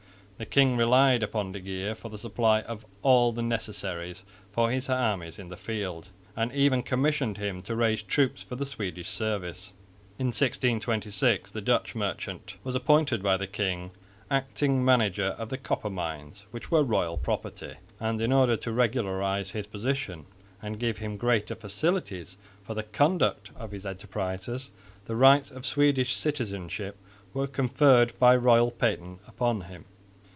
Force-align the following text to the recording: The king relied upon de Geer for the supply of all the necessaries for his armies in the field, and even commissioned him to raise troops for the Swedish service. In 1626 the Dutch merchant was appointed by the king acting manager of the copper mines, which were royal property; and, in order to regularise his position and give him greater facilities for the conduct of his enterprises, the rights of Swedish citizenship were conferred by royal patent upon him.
The 0.41 0.47
king 0.47 0.75
relied 0.75 1.21
upon 1.21 1.51
de 1.51 1.59
Geer 1.59 1.93
for 1.93 2.09
the 2.09 2.17
supply 2.17 2.61
of 2.61 2.83
all 3.03 3.31
the 3.31 3.43
necessaries 3.43 4.23
for 4.51 4.71
his 4.71 4.89
armies 4.89 5.37
in 5.37 5.49
the 5.49 5.55
field, 5.55 6.09
and 6.35 6.51
even 6.51 6.81
commissioned 6.81 7.37
him 7.37 7.61
to 7.61 7.75
raise 7.75 8.01
troops 8.01 8.41
for 8.41 8.55
the 8.55 8.65
Swedish 8.65 9.07
service. 9.07 9.73
In 10.17 10.29
1626 10.29 11.51
the 11.51 11.61
Dutch 11.61 11.93
merchant 11.93 12.55
was 12.63 12.73
appointed 12.73 13.21
by 13.21 13.37
the 13.37 13.45
king 13.45 13.91
acting 14.31 14.83
manager 14.83 15.35
of 15.37 15.49
the 15.49 15.59
copper 15.59 15.91
mines, 15.91 16.47
which 16.49 16.71
were 16.71 16.81
royal 16.81 17.17
property; 17.17 17.75
and, 17.99 18.19
in 18.19 18.31
order 18.33 18.57
to 18.57 18.71
regularise 18.71 19.51
his 19.51 19.67
position 19.67 20.25
and 20.59 20.79
give 20.79 20.97
him 20.97 21.17
greater 21.17 21.53
facilities 21.53 22.35
for 22.63 22.73
the 22.73 22.81
conduct 22.81 23.51
of 23.55 23.69
his 23.69 23.85
enterprises, 23.85 24.71
the 25.05 25.15
rights 25.15 25.51
of 25.51 25.67
Swedish 25.67 26.15
citizenship 26.15 26.97
were 27.31 27.45
conferred 27.45 28.17
by 28.17 28.35
royal 28.35 28.71
patent 28.71 29.19
upon 29.27 29.61
him. 29.61 29.85